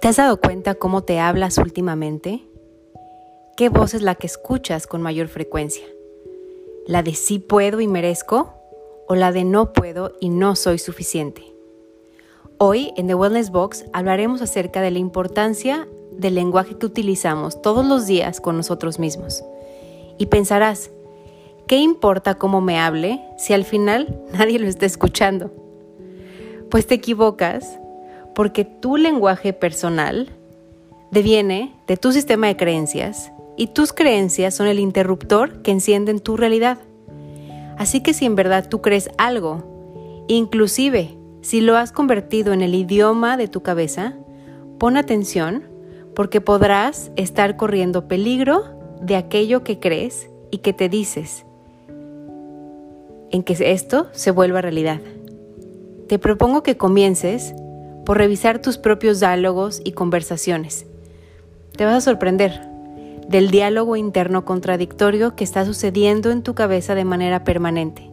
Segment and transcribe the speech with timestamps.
[0.00, 2.46] ¿Te has dado cuenta cómo te hablas últimamente?
[3.56, 5.84] ¿Qué voz es la que escuchas con mayor frecuencia?
[6.86, 8.54] ¿La de sí puedo y merezco?
[9.08, 11.42] ¿O la de no puedo y no soy suficiente?
[12.58, 17.84] Hoy en The Wellness Box hablaremos acerca de la importancia del lenguaje que utilizamos todos
[17.84, 19.42] los días con nosotros mismos.
[20.16, 20.92] Y pensarás,
[21.66, 25.50] ¿qué importa cómo me hable si al final nadie lo está escuchando?
[26.70, 27.80] Pues te equivocas
[28.38, 30.28] porque tu lenguaje personal
[31.10, 36.36] deviene de tu sistema de creencias y tus creencias son el interruptor que encienden tu
[36.36, 36.78] realidad.
[37.78, 42.76] Así que si en verdad tú crees algo, inclusive si lo has convertido en el
[42.76, 44.14] idioma de tu cabeza,
[44.78, 45.64] pon atención
[46.14, 48.62] porque podrás estar corriendo peligro
[49.02, 51.44] de aquello que crees y que te dices
[53.32, 55.00] en que esto se vuelva realidad.
[56.06, 57.52] Te propongo que comiences
[58.08, 60.86] por revisar tus propios diálogos y conversaciones.
[61.76, 62.58] Te vas a sorprender
[63.28, 68.08] del diálogo interno contradictorio que está sucediendo en tu cabeza de manera permanente.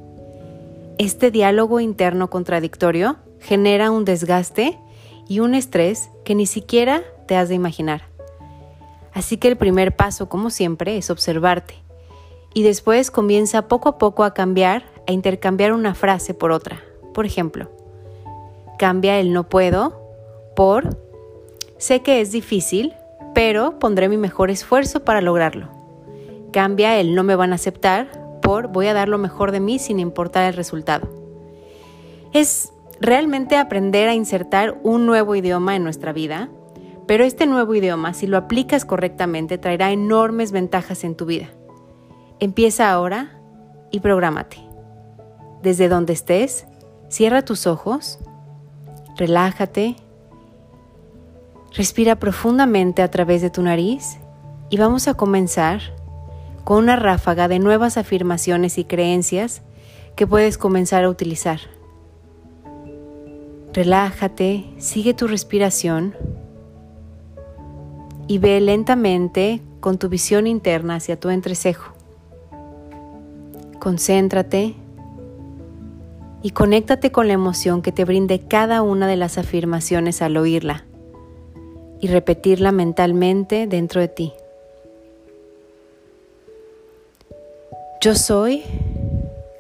[0.98, 4.78] Este diálogo interno contradictorio genera un desgaste
[5.30, 8.02] y un estrés que ni siquiera te has de imaginar.
[9.14, 11.76] Así que el primer paso, como siempre, es observarte.
[12.54, 16.84] Y después comienza poco a poco a cambiar, a intercambiar una frase por otra.
[17.14, 17.70] Por ejemplo,
[18.78, 20.02] Cambia el no puedo
[20.56, 20.98] por
[21.78, 22.94] sé que es difícil,
[23.34, 25.70] pero pondré mi mejor esfuerzo para lograrlo.
[26.52, 29.80] Cambia el no me van a aceptar por voy a dar lo mejor de mí
[29.80, 31.08] sin importar el resultado.
[32.34, 36.50] Es realmente aprender a insertar un nuevo idioma en nuestra vida,
[37.08, 41.50] pero este nuevo idioma, si lo aplicas correctamente, traerá enormes ventajas en tu vida.
[42.40, 43.40] Empieza ahora
[43.92, 44.58] y prográmate.
[45.62, 46.66] Desde donde estés,
[47.10, 48.20] cierra tus ojos
[49.16, 49.96] relájate,
[51.74, 54.18] respira profundamente a través de tu nariz
[54.70, 55.82] y vamos a comenzar
[56.64, 59.62] con una ráfaga de nuevas afirmaciones y creencias
[60.16, 61.60] que puedes comenzar a utilizar.
[63.74, 66.16] Relájate, sigue tu respiración
[68.28, 71.94] y ve lentamente con tu visión interna hacia tu entrecejo.
[73.80, 74.76] Concéntrate
[76.46, 80.86] y conéctate con la emoción que te brinde cada una de las afirmaciones al oírla
[82.00, 84.32] y repetirla mentalmente dentro de ti.
[88.00, 88.62] Yo soy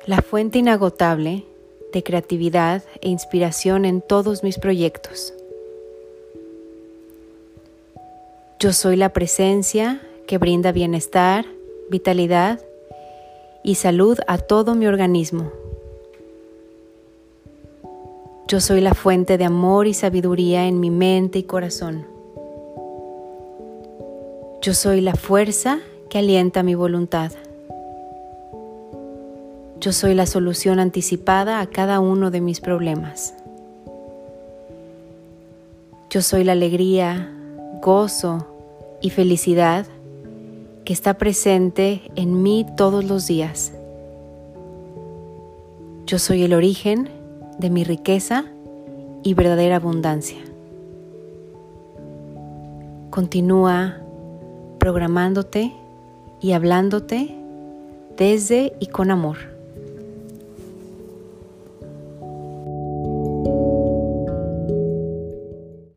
[0.05, 1.43] la fuente inagotable
[1.91, 5.33] de creatividad e inspiración en todos mis proyectos.
[8.59, 11.47] Yo soy la presencia que brinda bienestar,
[11.89, 12.59] vitalidad
[13.63, 15.64] y salud a todo mi organismo.
[18.47, 22.05] Yo soy la fuente de amor y sabiduría en mi mente y corazón.
[24.61, 25.79] Yo soy la fuerza
[26.11, 27.31] que alienta mi voluntad.
[29.79, 33.33] Yo soy la solución anticipada a cada uno de mis problemas.
[36.11, 37.33] Yo soy la alegría,
[37.81, 38.45] gozo
[39.01, 39.87] y felicidad
[40.83, 43.73] que está presente en mí todos los días.
[46.05, 47.09] Yo soy el origen
[47.57, 48.45] de mi riqueza
[49.23, 50.37] y verdadera abundancia.
[53.09, 53.97] Continúa
[54.79, 55.73] programándote
[56.41, 57.35] y hablándote
[58.17, 59.54] desde y con amor.